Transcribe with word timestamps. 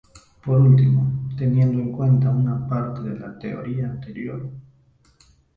Por 0.43 0.59
último, 0.59 1.29
teniendo 1.37 1.79
en 1.79 1.91
cuenta 1.91 2.31
una 2.31 2.67
parte 2.67 3.01
de 3.03 3.19
la 3.19 3.37
teoría 3.37 3.85
anterior. 3.85 4.49